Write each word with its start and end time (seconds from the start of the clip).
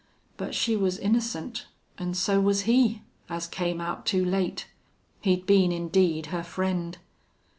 But 0.35 0.55
she 0.55 0.75
was 0.75 0.97
innocent, 0.97 1.67
an' 1.99 2.15
so 2.15 2.39
was 2.41 2.61
he, 2.61 3.03
as 3.29 3.45
came 3.45 3.79
out 3.79 4.03
too 4.03 4.25
late. 4.25 4.65
He'd 5.19 5.45
been, 5.45 5.71
indeed, 5.71 6.25
her 6.33 6.41
friend. 6.41 6.97